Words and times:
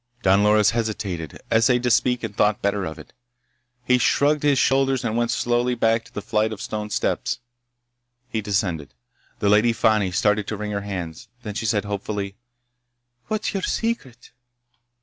Don 0.23 0.43
Loris 0.43 0.71
hesitated, 0.71 1.41
essayed 1.51 1.83
to 1.83 1.91
speak, 1.91 2.23
and 2.23 2.35
thought 2.35 2.59
better 2.63 2.85
of 2.85 2.97
it. 2.97 3.13
He 3.85 3.99
shrugged 3.99 4.41
his 4.41 4.57
shoulders 4.57 5.05
and 5.05 5.15
went 5.15 5.29
slowly 5.29 5.75
back 5.75 6.05
to 6.05 6.11
the 6.11 6.23
flight 6.23 6.51
of 6.51 6.59
stone 6.59 6.89
steps. 6.89 7.37
He 8.27 8.41
descended. 8.41 8.95
The 9.37 9.47
Lady 9.49 9.73
Fani 9.73 10.09
started 10.11 10.47
to 10.47 10.57
wring 10.57 10.71
her 10.71 10.81
hands. 10.81 11.27
Then 11.43 11.53
she 11.53 11.67
said 11.67 11.85
hopefully: 11.85 12.33
"What's 13.27 13.53
your 13.53 13.61
secret?" 13.61 14.31